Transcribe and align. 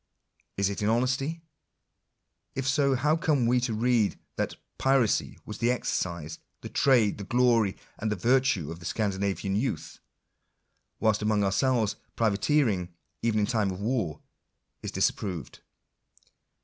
Is 0.57 0.71
it 0.71 0.81
in 0.81 0.89
honesty? 0.89 1.43
If 2.55 2.67
so, 2.67 2.95
how 2.95 3.15
come 3.15 3.45
we 3.45 3.59
to 3.59 3.73
read 3.75 4.17
that" 4.35 4.55
piracy 4.79 5.37
was 5.45 5.59
the 5.59 5.69
exercise, 5.69 6.39
the 6.61 6.69
trade, 6.69 7.19
the 7.19 7.23
glory, 7.23 7.77
and 7.99 8.11
the 8.11 8.15
virtue 8.15 8.71
of 8.71 8.79
the 8.79 8.85
Scandinavian 8.87 9.55
youth;" 9.55 9.99
whilst 10.99 11.21
amongst 11.21 11.45
ourselves 11.45 11.97
privateering, 12.15 12.89
even 13.21 13.41
in 13.41 13.45
time 13.45 13.69
of 13.69 13.79
war, 13.79 14.19
is 14.81 14.91
disap 14.91 15.17
proved? 15.17 15.59